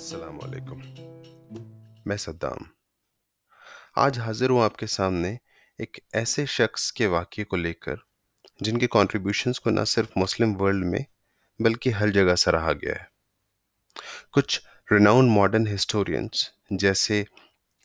السلام 0.00 0.38
علیکم۔ 0.42 0.80
میں 2.06 2.16
صدام۔ 2.16 2.58
آج 3.96 4.18
حاضر 4.18 4.50
ہوں 4.50 4.62
آپ 4.62 4.76
کے 4.76 4.86
سامنے 4.86 5.36
ایک 5.78 5.98
ایسے 6.12 6.46
شخص 6.46 6.92
کے 6.92 7.06
واقعے 7.06 7.44
کو 7.44 7.56
لے 7.56 7.72
کر، 7.72 7.94
جن 8.60 8.78
کے 8.78 8.86
کانٹریبیوشنز 8.86 9.60
کو 9.60 9.70
نہ 9.70 9.84
صرف 9.86 10.06
مسلم 10.16 10.60
ورلڈ 10.60 10.84
میں، 10.84 10.98
بلکہ 11.58 11.90
ہر 11.90 12.08
جگہ 12.08 12.34
سراہا 12.34 12.72
گیا 12.72 12.92
ہے۔ 12.92 13.04
کچھ 14.32 14.60
ریناؤنڈ 14.92 15.30
ماڈرن 15.30 15.74
ہسٹورینز 15.74 16.48
جیسے 16.70 17.24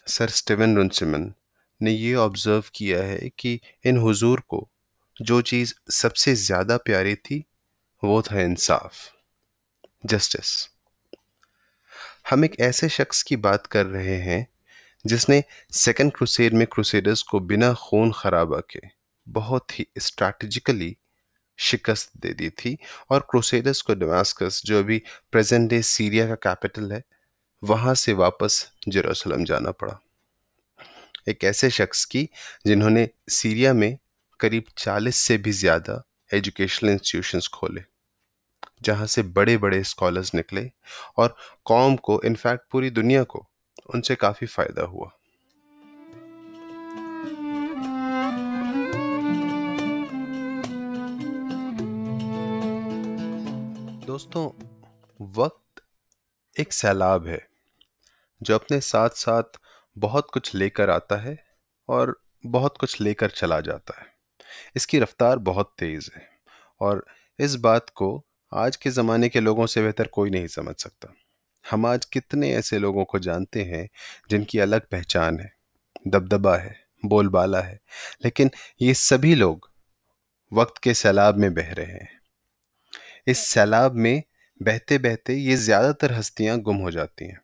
سر 0.05 0.27
سٹیون 0.27 0.77
رنسمن، 0.77 1.29
نے 1.81 1.91
یہ 1.91 2.17
آبزرو 2.17 2.61
کیا 2.73 3.03
ہے 3.03 3.29
کہ 3.29 3.57
ان 3.83 3.97
حضور 3.97 4.39
کو 4.39 4.67
جو 5.19 5.41
چیز 5.41 5.73
سب 5.93 6.15
سے 6.15 6.35
زیادہ 6.35 6.77
پیاری 6.85 7.15
تھی، 7.15 7.41
وہ 8.03 8.21
تھا 8.21 8.39
انصاف۔ 8.39 8.95
جسٹس 10.03 10.74
ہم 12.31 12.41
ایک 12.41 12.59
ایسے 12.59 12.87
شخص 12.87 13.23
کی 13.23 13.35
بات 13.35 13.67
کر 13.67 13.85
رہے 13.85 14.21
ہیں 14.21 14.43
جس 15.03 15.29
نے 15.29 15.41
سیکنڈ 15.73 16.11
کروسیڈ 16.11 16.53
میں 16.53 16.65
کروسیڈرز 16.65 17.23
کو 17.23 17.39
بنا 17.39 17.73
خون 17.73 18.11
خرابہ 18.11 18.61
کے 18.61 18.79
بہت 19.27 19.79
ہی 19.79 19.83
اسٹریٹجیکلی 19.95 20.93
شکست 21.57 22.13
دے 22.13 22.33
دی 22.33 22.49
تھی 22.49 22.75
اور 23.07 23.21
کروسیڈرز 23.21 23.83
کو 23.83 23.93
ڈماسکس 23.93 24.63
جو 24.63 24.79
ابھی 24.79 24.99
پریزنٹ 25.31 25.69
ڈے 25.69 25.81
سیریا 25.81 26.35
کا 26.35 26.35
کیپٹل 26.35 26.91
ہے، 26.91 26.99
وہاں 27.61 27.93
سے 27.93 28.13
واپس 28.13 28.65
جروسلم 28.87 29.43
جانا 29.43 29.71
پڑا۔ 29.71 29.93
ایک 31.25 31.43
ایسے 31.43 31.69
شخص 31.69 32.05
کی 32.05 32.25
جنہوں 32.65 32.89
نے 32.89 33.05
سیریا 33.31 33.73
میں 33.73 33.95
قریب 34.39 34.63
چالیس 34.75 35.15
سے 35.15 35.37
بھی 35.37 35.51
زیادہ 35.51 35.99
ایجوکیشنل 36.31 36.89
انسٹیٹیوشنز 36.89 37.49
کھولے۔ 37.49 37.81
جہاں 38.83 39.05
سے 39.05 39.21
بڑے 39.21 39.57
بڑے 39.57 39.79
اسکالرز 39.79 40.31
نکلے 40.33 40.67
اور 41.15 41.29
قوم 41.63 41.95
کو 41.95 42.21
انفیکٹ 42.23 42.71
پوری 42.71 42.89
دنیا 42.89 43.23
کو، 43.23 43.43
ان 43.85 44.01
سے 44.01 44.15
کافی 44.15 44.45
فائدہ 44.45 44.81
ہوا۔ 44.81 45.09
دوستوں 54.07 54.49
وقت 55.19 55.79
ایک 56.55 56.73
سیلاب 56.73 57.27
ہے 57.27 57.37
جو 58.41 58.55
اپنے 58.55 58.79
ساتھ 58.79 59.17
ساتھ 59.17 59.57
بہت 59.99 60.31
کچھ 60.31 60.55
لے 60.55 60.69
کر 60.69 60.89
آتا 60.89 61.23
ہے 61.23 61.35
اور 61.85 62.07
بہت 62.51 62.77
کچھ 62.77 63.01
لے 63.01 63.13
کر 63.13 63.27
چلا 63.27 63.59
جاتا 63.59 64.01
ہے۔ 64.01 64.05
اس 64.75 64.87
کی 64.87 64.99
رفتار 64.99 65.37
بہت 65.37 65.75
تیز 65.75 66.09
ہے 66.15 66.21
اور 66.79 66.97
اس 67.37 67.55
بات 67.55 67.91
کو 67.91 68.24
آج 68.51 68.77
کے 68.77 68.89
زمانے 68.89 69.29
کے 69.29 69.39
لوگوں 69.39 69.67
سے 69.67 69.87
بہتر 69.87 70.07
کوئی 70.07 70.31
نہیں 70.31 70.47
سمجھ 70.47 70.81
سکتا۔ 70.81 71.07
ہم 71.73 71.85
آج 71.85 72.07
کتنے 72.07 72.55
ایسے 72.55 72.79
لوگوں 72.79 73.05
کو 73.05 73.17
جانتے 73.17 73.63
ہیں 73.63 73.87
جن 74.29 74.43
کی 74.43 74.61
الگ 74.61 74.75
پہچان 74.89 75.39
ہے 75.39 75.47
دبدبا 76.05 76.59
ہے، 76.59 76.73
بول 77.03 77.27
بالا 77.27 77.67
ہے، 77.67 77.77
لیکن 78.19 78.47
یہ 78.79 78.93
سبھی 78.93 79.35
لوگ 79.35 79.57
وقت 80.51 80.79
کے 80.79 80.93
سیلاب 80.93 81.37
میں 81.37 81.49
بہہ 81.49 81.73
رہے 81.73 81.85
ہیں۔ 81.85 82.15
اس 83.25 83.37
سیلاب 83.37 83.95
میں 83.95 84.21
بہتے 84.59 84.97
بہتے 84.97 85.33
یہ 85.33 85.55
زیادہ 85.55 85.91
تر 85.91 86.19
ہستیاں 86.19 86.57
گم 86.57 86.81
ہو 86.81 86.89
جاتی 86.89 87.25
ہیں 87.25 87.39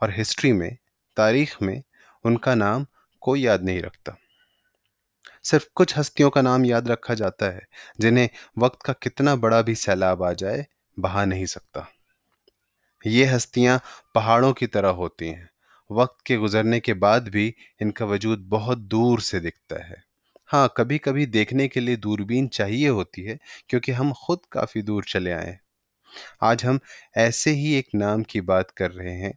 اور 0.00 0.08
ہسٹری 0.20 0.52
میں، 0.52 0.70
تاریخ 1.16 1.62
میں 1.62 1.80
ان 2.24 2.38
کا 2.38 2.54
نام 2.54 2.84
کوئی 3.20 3.42
یاد 3.42 3.58
نہیں 3.62 3.82
رکھتا۔ 3.82 4.12
صرف 5.46 5.64
کچھ 5.74 5.98
ہستیوں 6.00 6.30
کا 6.30 6.40
نام 6.40 6.64
یاد 6.64 6.82
رکھا 6.82 7.14
جاتا 7.14 7.52
ہے، 7.52 7.58
جنہیں 7.98 8.28
وقت 8.56 8.82
کا 8.82 8.92
کتنا 8.92 9.34
بڑا 9.34 9.60
بھی 9.60 9.74
سیلاب 9.74 10.24
آ 10.24 10.32
جائے، 10.32 10.62
بہا 10.96 11.24
نہیں 11.24 11.46
سکتا۔ 11.46 11.80
یہ 13.04 13.26
ہستیاں 13.26 13.78
پہاڑوں 14.14 14.54
کی 14.54 14.66
طرح 14.66 14.86
ہوتی 14.86 15.34
ہیں۔ 15.34 15.44
وقت 15.90 16.22
کے 16.22 16.38
گزرنے 16.38 16.80
کے 16.80 16.94
بعد 16.94 17.20
بھی 17.20 17.52
ان 17.80 17.90
کا 17.90 18.04
وجود 18.04 18.38
بہت 18.38 18.78
دور 18.78 19.18
سے 19.18 19.40
دکھتا 19.40 19.88
ہے۔ 19.88 19.94
ہاں 20.52 20.68
کبھی 20.68 20.98
کبھی 20.98 21.26
دیکھنے 21.26 21.68
کے 21.68 21.80
لیے 21.80 21.96
دوربین 21.96 22.50
چاہیے 22.50 22.88
ہوتی 22.88 23.28
ہے، 23.28 23.36
کیونکہ 23.66 23.92
ہم 23.92 24.12
خود 24.16 24.38
کافی 24.50 24.82
دور 24.82 25.02
چلے 25.02 25.32
آئے 25.32 25.46
ہیں۔ 25.46 25.58
آج 26.40 26.64
ہم 26.64 26.78
ایسے 27.14 27.54
ہی 27.54 27.66
ایک 27.66 27.88
نام 27.94 28.22
کی 28.22 28.40
بات 28.40 28.72
کر 28.72 28.94
رہے 28.94 29.16
ہیں۔ 29.16 29.32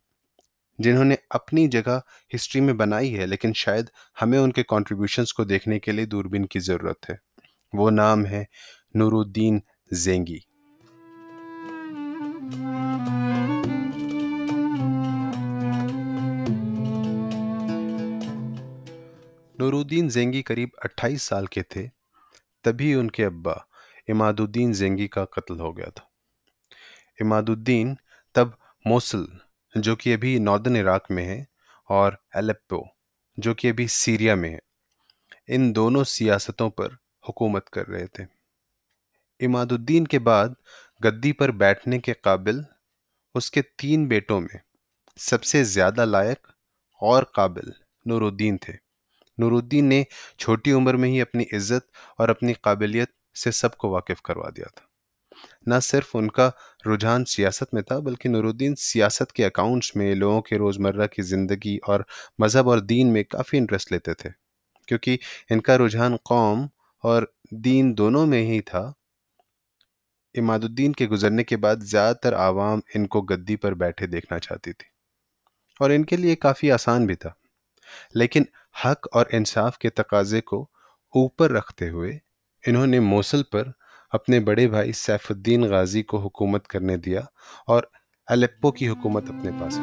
جنہوں 0.79 1.05
نے 1.05 1.15
اپنی 1.29 1.67
جگہ 1.67 1.99
ہسٹری 2.35 2.61
میں 2.61 2.73
بنائی 2.73 3.19
ہے، 3.19 3.25
لیکن 3.25 3.53
شاید 3.53 3.85
ہمیں 4.21 4.39
ان 4.39 4.51
کے 4.51 4.63
کانٹریبیوشنز 4.63 5.33
کو 5.33 5.43
دیکھنے 5.43 5.79
کے 5.79 5.91
لیے 5.91 6.05
دوربین 6.05 6.45
کی 6.45 6.59
ضرورت 6.59 7.09
ہے۔ 7.09 7.15
وہ 7.73 7.91
نام 7.91 8.25
ہے 8.25 8.43
نور 8.93 9.11
الدین 9.11 9.59
زینگی۔ 9.91 10.39
نور 19.59 19.73
الدین 19.73 20.09
زینگی 20.09 20.41
قریب 20.41 20.69
اٹھائیس 20.77 21.21
سال 21.21 21.45
کے 21.45 21.63
تھے، 21.63 21.87
تبھی 22.63 22.93
ان 22.93 23.11
کے 23.11 23.25
ابا 23.25 23.53
اماد 24.07 24.33
الدین 24.37 24.73
زینگی 24.73 25.07
کا 25.07 25.25
قتل 25.25 25.59
ہو 25.59 25.77
گیا 25.77 25.89
تھا۔ 25.89 26.05
اماد 27.19 27.43
الدین 27.47 27.95
تب 28.33 28.47
موصل 28.85 29.25
جو 29.75 29.95
کہ 29.95 30.13
ابھی 30.13 30.39
ناردن 30.39 30.75
عراق 30.75 31.11
میں 31.11 31.25
ہے 31.25 31.43
اور 31.89 32.13
ایلپو 32.33 32.83
جو 33.37 33.53
کہ 33.53 33.67
ابھی 33.67 33.87
سیریا 33.87 34.35
میں 34.35 34.49
ہے۔ 34.49 34.59
ان 35.47 35.75
دونوں 35.75 36.03
سیاستوں 36.03 36.69
پر 36.69 36.89
حکومت 37.29 37.69
کر 37.69 37.87
رہے 37.87 38.07
تھے۔ 38.07 38.23
اماد 39.45 39.65
الدین 39.71 40.07
کے 40.07 40.19
بعد 40.19 40.49
گدی 41.05 41.33
پر 41.33 41.51
بیٹھنے 41.51 41.99
کے 41.99 42.13
قابل 42.13 42.59
اس 43.35 43.51
کے 43.51 43.61
تین 43.61 44.07
بیٹوں 44.07 44.41
میں 44.41 44.57
سب 45.17 45.43
سے 45.43 45.63
زیادہ 45.63 46.05
لائق 46.05 46.47
اور 47.01 47.23
قابل 47.23 47.69
نور 48.05 48.21
الدین 48.21 48.57
تھے۔ 48.57 48.73
نور 49.37 49.51
الدین 49.51 49.85
نے 49.85 50.03
چھوٹی 50.37 50.71
عمر 50.71 50.93
میں 50.93 51.09
ہی 51.09 51.21
اپنی 51.21 51.43
عزت 51.53 51.97
اور 52.17 52.29
اپنی 52.29 52.53
قابلیت 52.53 53.37
سے 53.37 53.51
سب 53.51 53.77
کو 53.77 53.89
واقف 53.89 54.21
کروا 54.21 54.49
دیا 54.49 54.65
تھا۔ 54.75 54.88
نہ 55.65 55.75
صرف 55.81 56.09
ان 56.13 56.31
کا 56.31 56.49
رجحان 56.85 57.25
سیاست 57.25 57.73
میں 57.73 57.81
تھا، 57.81 57.99
بلکہ 57.99 58.29
نور 58.29 58.43
الدین 58.43 58.75
سیاست 58.75 59.33
کے 59.33 59.45
اکاؤنٹس 59.45 59.95
میں 59.95 60.15
لوگوں 60.15 60.41
کے 60.41 60.57
روزمرہ 60.57 61.07
کی 61.07 61.21
زندگی 61.21 61.77
اور 61.87 61.99
مذہب 62.39 62.69
اور 62.69 62.77
دین 62.77 63.13
میں 63.13 63.23
کافی 63.23 63.57
انٹرسٹ 63.57 63.91
لیتے 63.91 64.13
تھے۔ 64.13 64.29
کیونکہ 64.87 65.17
ان 65.49 65.61
کا 65.61 65.77
رجحان 65.77 66.15
قوم 66.15 66.67
اور 67.03 67.23
دین 67.51 67.97
دونوں 67.97 68.25
میں 68.25 68.41
ہی 68.41 68.61
تھا۔ 68.61 68.91
اماد 70.33 70.59
الدین 70.63 70.91
کے 70.91 71.07
گزرنے 71.07 71.43
کے 71.43 71.57
بعد 71.57 71.75
زیادہ 71.79 72.15
تر 72.15 72.35
عوام 72.35 72.79
ان 72.95 73.07
کو 73.07 73.21
گدی 73.21 73.55
پر 73.55 73.73
بیٹھے 73.73 74.07
دیکھنا 74.07 74.39
چاہتی 74.39 74.73
تھی۔ 74.73 74.89
اور 75.79 75.89
ان 75.89 76.03
کے 76.03 76.17
لیے 76.17 76.35
کافی 76.35 76.71
آسان 76.71 77.05
بھی 77.05 77.15
تھا۔ 77.15 77.29
لیکن 78.13 78.43
حق 78.85 79.07
اور 79.11 79.25
انصاف 79.31 79.77
کے 79.77 79.89
تقاضے 79.89 80.41
کو 80.41 80.63
اوپر 81.15 81.51
رکھتے 81.51 81.89
ہوئے 81.89 82.17
انہوں 82.67 82.87
نے 82.87 82.99
موصل 82.99 83.43
پر 83.43 83.67
اپنے 84.11 84.39
بڑے 84.39 84.67
بھائی 84.67 84.91
سیف 84.91 85.31
الدین 85.31 85.63
غازی 85.63 86.03
کو 86.03 86.17
حکومت 86.17 86.67
کرنے 86.67 86.97
دیا 86.97 87.21
اور 87.67 87.83
الیپو 88.27 88.71
کی 88.71 88.89
حکومت 88.89 89.23
اپنے 89.29 89.51
پاس 89.61 89.77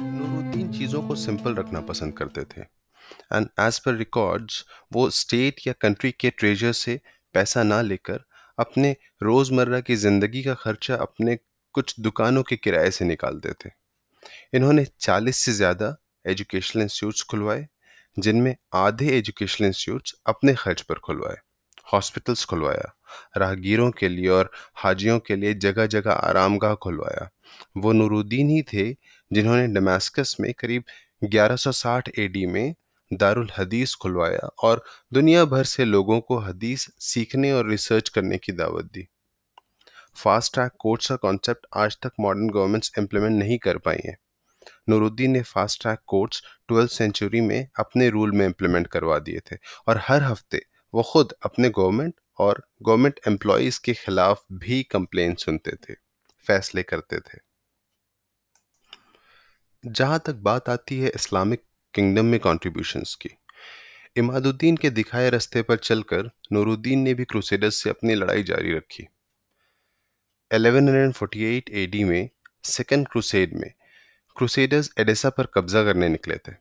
نور 0.00 0.44
الدین 0.44 0.74
چیزوں 0.74 1.02
کو 1.02 1.14
سمپل 1.14 1.54
رکھنا 1.54 1.80
پسند 1.80 2.12
کرتے 2.12 2.44
تھے۔ 2.44 2.62
اینڈ 3.30 3.46
ایز 3.56 3.82
پر 3.82 3.94
ریکارڈز 3.94 4.54
وہ 4.94 5.06
اسٹیٹ 5.06 5.66
یا 5.66 5.72
کنٹری 5.80 6.12
کے 6.12 6.30
ٹریجر 6.30 6.72
سے 6.72 6.96
پیسہ 7.32 7.58
نہ 7.58 7.74
لے 7.74 7.96
کر 7.96 8.18
اپنے 8.56 8.94
روزمرہ 9.22 9.80
کی 9.80 9.96
زندگی 9.96 10.42
کا 10.42 10.54
خرچہ 10.54 10.92
اپنے 10.92 11.36
کچھ 11.72 12.00
دکانوں 12.00 12.42
کے 12.42 12.56
کرائے 12.56 12.90
سے 12.90 13.04
نکالتے 13.04 13.52
تھے۔ 13.52 13.70
انہوں 14.52 14.72
نے 14.72 14.84
چالیس 14.84 15.36
سے 15.36 15.52
زیادہ 15.52 15.94
ایجوکیشنل 16.24 16.82
انسٹیٹیوٹس 16.82 17.24
کھلوائے۔ 17.24 17.75
جن 18.16 18.42
میں 18.44 18.52
آدھے 18.72 19.08
ایجوکیشنل 19.08 19.66
انسٹیٹیوٹس 19.66 20.14
اپنے 20.24 20.54
خرچ 20.54 20.86
پر 20.86 20.98
کھلوائے 20.98 21.36
ہاسپٹلس 21.92 22.46
کھلوایا، 22.46 22.88
راہگیروں 23.38 23.90
کے 23.90 24.08
لیے 24.08 24.28
اور 24.28 24.46
حاجیوں 24.84 25.18
کے 25.20 25.36
لیے 25.36 25.52
جگہ 25.54 25.86
جگہ 25.86 26.12
آرام 26.22 26.56
گاہ 26.58 26.74
کھلوایا۔ 26.74 27.24
وہ 27.74 27.92
نور 27.92 28.10
الدین 28.10 28.50
ہی 28.50 28.62
تھے 28.62 28.92
جنہوں 29.30 29.56
نے 29.56 29.66
ڈماسکس 29.66 30.40
میں 30.40 30.52
قریب 30.58 30.82
گیارہ 31.32 31.56
سو 31.56 31.72
ساٹھ 31.72 32.10
اے 32.16 32.26
ڈی 32.28 32.46
میں 32.46 32.72
دارالحدیث 33.10 33.96
کھلوایا 33.96 34.46
اور 34.62 34.78
دنیا 35.14 35.44
بھر 35.44 35.64
سے 35.64 35.84
لوگوں 35.84 36.20
کو 36.20 36.38
حدیث 36.38 36.88
سیکھنے 37.00 37.50
اور 37.50 37.64
ریسرچ 37.64 38.10
کرنے 38.10 38.38
کی 38.38 38.52
دعوت 38.52 38.94
دی۔ 38.94 39.02
فاسٹ 40.22 40.54
ٹریک 40.54 40.76
کورٹس 40.78 41.08
کا 41.08 41.16
کانسیپٹ 41.16 41.66
آج 41.70 41.98
تک 41.98 42.20
ماڈرن 42.20 42.48
گورنمنٹس 42.54 42.90
امپلیمنٹ 42.96 43.36
نہیں 43.36 43.58
کر 43.58 43.78
پائی 43.78 44.08
ہیں۔ 44.08 44.14
نور 44.86 45.02
الدین 45.02 45.32
نے 45.32 45.42
fast 45.42 45.82
track 45.82 46.04
courts 46.04 46.42
twelfth 46.68 46.92
century 46.92 47.40
میں 47.40 47.64
اپنے 47.74 48.08
رول 48.08 48.30
میں 48.30 48.46
امپلیمنٹ 48.46 48.88
کروا 48.88 49.18
دیے 49.26 49.40
تھے 49.40 49.56
اور 49.86 49.96
ہر 50.08 50.32
ہفتے 50.32 50.58
وہ 50.92 51.02
خود 51.02 51.32
اپنے 51.40 51.68
گورنمنٹ 51.68 52.12
اور 52.38 52.56
گورنمنٹ 52.86 53.20
امپلائیز 53.26 53.80
کے 53.80 53.92
خلاف 53.92 54.40
بھی 54.60 54.82
کمپلین 54.82 55.36
سنتے 55.36 55.76
تھے، 55.76 55.94
فیصلے 56.46 56.82
کرتے 56.82 57.20
تھے۔ 57.20 57.38
جہاں 59.94 60.18
تک 60.18 60.42
بات 60.42 60.68
آتی 60.68 61.04
ہے 61.04 61.10
اسلامک 61.14 61.60
کنگڈم 61.94 62.26
میں 62.26 62.38
کانٹریبیوشنز 62.38 63.16
کی 63.16 63.28
اماد 64.16 64.46
الدین 64.46 64.76
کے 64.76 64.90
دکھائے 64.90 65.30
رستے 65.30 65.62
پر 65.62 65.76
چل 65.76 66.02
کر 66.02 66.22
نور 66.50 66.66
الدین 66.66 67.04
نے 67.04 67.14
بھی 67.14 67.24
کروسیڈرز 67.24 67.74
سے 67.74 67.90
اپنی 67.90 68.14
لڑائی 68.14 68.42
جاری 68.42 68.78
رکھی۔ 68.78 69.04
1148 70.50 71.70
اے 71.70 71.86
ڈی 71.86 72.04
میں 72.04 72.26
سیکنڈ 72.62 73.08
کروسیڈ 73.08 73.52
میں 73.52 73.68
کروسیڈرز 74.36 74.90
ایڈیسا 74.96 75.30
پر 75.30 75.46
قبضہ 75.46 75.78
کرنے 75.78 76.08
نکلے 76.08 76.36
تھے۔ 76.36 76.52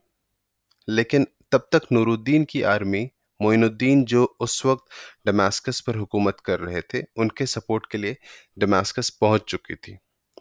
لیکن 0.87 1.23
تب 1.51 1.59
تک 1.59 1.91
نور 1.91 2.07
الدین 2.07 2.45
کی 2.45 2.63
آرمی 2.63 3.07
معین 3.39 3.63
الدین 3.63 4.05
جو 4.05 4.27
اس 4.39 4.65
وقت 4.65 4.89
ڈماسکس 5.25 5.85
پر 5.85 5.95
حکومت 5.95 6.41
کر 6.41 6.59
رہے 6.59 6.81
تھے، 6.81 7.01
ان 7.15 7.27
کے 7.27 7.45
سپورٹ 7.45 7.87
کے 7.87 7.97
لیے 7.97 8.13
ڈماسکس 8.55 9.19
پہنچ 9.19 9.45
چکی 9.45 9.75
تھی 9.75 9.93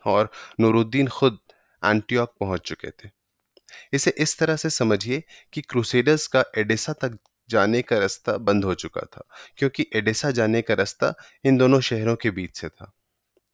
اور 0.05 0.27
نور 0.59 0.75
الدین 0.75 1.09
خود 1.09 1.35
اینٹیوک 1.83 2.39
پہنچ 2.39 2.63
چکے 2.63 2.91
تھے۔ 2.91 3.09
اسے 3.93 4.11
اس 4.17 4.37
طرح 4.37 4.57
سے 4.57 4.69
سمجھیے 4.69 5.21
کہ 5.51 5.63
کروسیڈرز 5.69 6.29
کا 6.29 6.43
ایڈیسا 6.53 6.93
تک 6.93 7.29
جانے 7.49 7.83
کا 7.83 8.01
رستہ 8.01 8.31
بند 8.31 8.65
ہو 8.65 8.75
چکا 8.75 9.05
تھا، 9.07 9.21
کیونکہ 9.57 9.85
ایڈیسا 9.91 10.31
جانے 10.31 10.63
کا 10.63 10.77
رستہ 10.77 11.13
ان 11.45 11.61
دونوں 11.61 11.81
شہروں 11.81 12.17
کے 12.17 12.31
بیچ 12.31 12.61
سے 12.61 12.69
تھا۔ 12.69 12.87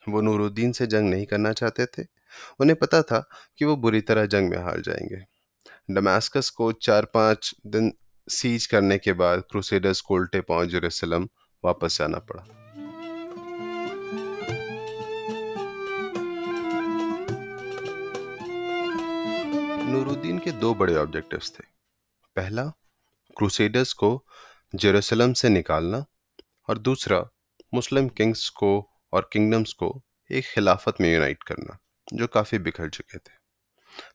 وہ 0.07 0.23
نور 0.23 0.41
الدین 0.41 0.73
سے 0.73 0.87
جنگ 0.87 1.11
نہیں 1.11 1.27
کرنا 1.27 1.53
چاہتے 1.53 1.87
تھے۔ 1.87 2.20
انہیں 2.59 2.77
پتا 2.77 3.03
تھا 3.03 3.23
کہ 3.57 3.65
وہ 3.65 3.77
بری 3.77 4.01
طرح 4.01 4.25
جنگ 4.25 4.49
میں 4.49 4.59
ہار 4.59 4.79
جائیں 4.79 5.09
گے۔ 5.11 5.41
ڈماسکس 5.95 6.53
کو 6.53 6.73
چار 6.73 7.05
پانچ 7.05 7.55
دن 7.65 7.91
سیج 8.31 8.69
کرنے 8.69 8.99
کے 8.99 9.13
بعد 9.13 9.39
کروسیڈرز 9.39 10.03
کو 10.03 10.17
الٹے 10.17 10.41
پہنچ 10.41 10.71
جروسلم 10.71 11.27
واپس 11.63 11.99
جانا 11.99 12.19
پڑا۔ 12.19 12.43
نور 19.85 20.07
الدین 20.07 20.39
کے 20.39 20.51
دو 20.51 20.75
بڑے 20.75 20.97
آبجیکٹیوز 20.97 21.53
تھے۔ 21.53 21.63
پہلا 22.35 22.65
کروسیڈرز 23.37 23.95
کو 23.95 24.23
جیروسلم 24.73 25.35
سے 25.35 25.49
نکالنا 25.49 25.99
اور 26.69 26.77
دوسرا 26.77 27.23
مسلم 27.73 28.09
کنگز 28.09 28.51
کو 28.51 28.89
اور 29.11 29.23
کنگڈمز 29.23 29.75
کو 29.75 30.01
ایک 30.29 30.47
خلافت 30.55 31.01
میں 31.01 31.15
یونائٹ 31.15 31.45
کرنا۔ 31.45 31.90
جو 32.11 32.29
کافی 32.29 32.59
بکھر 32.59 32.89
چکے 32.89 33.19
تھے۔ 33.19 33.41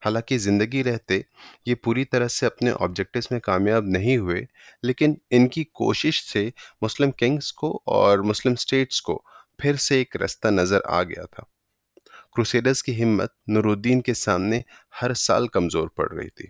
حالانکہ 0.06 0.38
زندگی 0.38 0.84
رہتے، 0.84 1.22
یہ 1.66 1.76
پوری 1.76 2.06
طرح 2.06 2.28
سے 2.28 2.46
اپنے 2.46 2.72
آبجیکٹیوز 2.80 3.28
میں 3.32 3.40
کامیاب 3.40 3.84
نہیں 3.86 4.18
ہوئے، 4.18 4.46
لیکن 4.84 5.14
ان 5.30 5.48
کی 5.48 5.64
کوشش 5.64 6.24
سے 6.24 6.50
مسلم 6.82 7.12
کنگز 7.12 7.54
کو 7.54 7.84
اور 7.86 8.20
مسلم 8.20 8.56
سٹیٹس 8.56 9.02
کو 9.02 9.22
پھر 9.60 9.76
سے 9.76 9.96
ایک 9.96 10.16
رستہ 10.16 10.48
نظر 10.48 10.80
آ 10.86 11.04
گیا 11.04 11.26
تھا۔ 11.26 11.44
کروسیڈرز 12.36 12.84
کی 12.84 13.04
ہمت 13.04 13.30
نور 13.48 13.64
الدین 13.64 14.02
کے 14.02 14.14
سامنے 14.14 14.62
ہر 15.02 15.14
سال 15.14 15.48
کمزور 15.48 15.88
پڑ 15.88 16.12
رہی 16.14 16.30
تھی۔ 16.30 16.48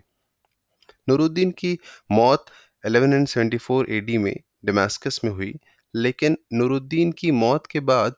نور 1.06 1.18
الدین 1.18 1.52
کی 1.52 1.76
موت 2.08 2.50
1174 2.84 3.84
اے 3.88 4.00
ڈی 4.00 4.18
میں 4.18 4.34
ڈماسکس 4.62 5.24
میں 5.24 5.32
ہوئی، 5.32 5.52
لیکن 5.94 6.34
نور 6.50 6.70
الدین 6.70 7.12
کی 7.12 7.30
موت 7.30 7.66
کے 7.66 7.80
بعد 7.80 8.10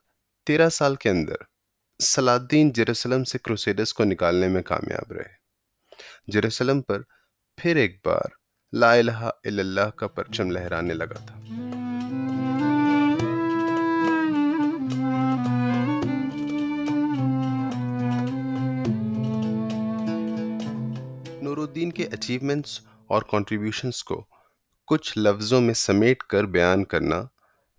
تیرہ 0.46 0.68
سال 0.68 0.96
کے 0.96 1.10
اندر 1.10 1.34
سلادین 2.02 2.72
جیروسلم 2.72 3.24
سے 3.24 3.38
کروسیڈرز 3.38 3.94
کو 3.94 4.04
نکالنے 4.04 4.48
میں 4.48 4.62
کامیاب 4.62 5.12
رہے۔ 5.12 5.32
جیروسلم 6.26 6.82
پر 6.82 7.02
پھر 7.56 7.76
ایک 7.76 8.06
بار 8.06 8.28
لا 8.72 8.92
الہ 8.92 9.10
الا 9.10 9.60
اللہ 9.62 9.90
کا 9.96 10.08
پرچم 10.08 10.50
لہرانے 10.50 10.94
لگا 10.94 11.18
تھا۔ 11.26 11.40
نور 21.42 21.56
الدین 21.56 21.92
کے 21.92 22.06
اچیومنٹس 22.12 22.80
اور 23.06 23.22
کنٹریبیوشنز 23.22 24.04
کو 24.04 24.24
کچھ 24.86 25.18
لفظوں 25.18 25.60
میں 25.60 25.74
سمیٹ 25.74 26.22
کر 26.22 26.44
بیان 26.44 26.84
کرنا 26.84 27.22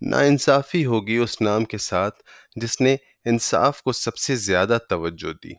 ناانصافی 0.02 0.86
ہوگی 0.86 1.16
اس 1.16 1.42
نام 1.42 1.66
کے 1.66 1.78
ساتھ 1.78 2.24
جس 2.56 2.82
نے 2.82 2.96
انصاف 3.26 3.82
کو 3.82 3.92
سب 3.92 4.18
سے 4.18 4.36
زیادہ 4.36 4.78
توجہ 4.90 5.34
دی۔ 5.34 5.52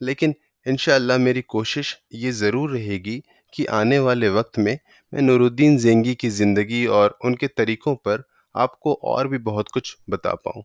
لیکن 0.00 0.32
انشاءاللہ 0.66 1.16
میری 1.16 1.42
کوشش 1.42 1.96
یہ 2.10 2.30
ضرور 2.30 2.70
رہے 2.70 2.98
گی 2.98 3.20
کہ 3.52 3.68
آنے 3.68 3.98
والے 3.98 4.28
وقت 4.28 4.58
میں 4.58 4.76
میں 5.12 5.22
نور 5.22 5.40
الدین 5.40 5.78
زینگی 5.78 6.14
کی 6.14 6.30
زندگی 6.30 6.84
اور 6.84 7.10
ان 7.20 7.34
کے 7.34 7.48
طریقوں 7.48 7.96
پر 7.96 8.20
آپ 8.54 8.80
کو 8.80 8.92
اور 9.02 9.24
بھی 9.24 9.38
بہت 9.38 9.70
کچھ 9.70 9.96
بتا 10.10 10.34
پاؤں۔ 10.34 10.62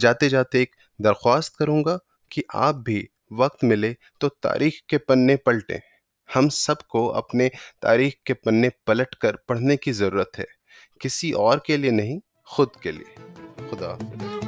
جاتے 0.00 0.28
جاتے 0.28 0.58
ایک 0.58 0.76
درخواست 0.98 1.56
کروں 1.56 1.84
گا 1.84 1.98
کہ 2.28 2.42
آپ 2.54 2.74
بھی 2.74 3.06
وقت 3.30 3.64
ملے 3.64 3.94
تو 4.20 4.28
تاریخ 4.28 4.74
کے 4.88 4.98
پنے 4.98 5.36
پلٹیں۔ 5.36 5.78
ہم 6.36 6.48
سب 6.48 6.78
کو 6.78 7.14
اپنے 7.14 7.48
تاریخ 7.80 8.12
کے 8.24 8.34
پنے 8.34 8.68
پلٹ 8.86 9.16
کر 9.16 9.36
پڑھنے 9.36 9.76
کی 9.76 9.92
ضرورت 9.92 10.38
ہے۔ 10.38 10.57
کسی 11.00 11.32
اور 11.32 11.58
کے 11.58 11.76
لیے 11.76 11.90
نہیں 11.90 12.20
خود 12.44 12.68
کے 12.82 12.92
لیے۔ 12.92 13.14
خدا 13.70 13.92
حافظ۔ 13.92 14.47